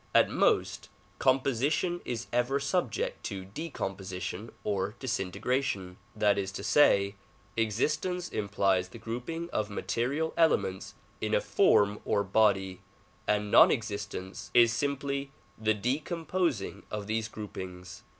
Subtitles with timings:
[0.15, 7.17] At most, composition is ever subject to decomposition or disintegration; that is to say,
[7.55, 12.81] existence implies the grouping of material elements in a form or body,
[13.27, 18.01] and non existence is simply the de composing of these groupings.